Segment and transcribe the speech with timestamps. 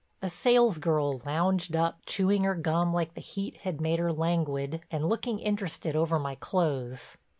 [0.19, 4.81] A sales girl lounged up, chewing her gum like the heat had made her languid,
[4.89, 7.17] and looking interested over my clothes.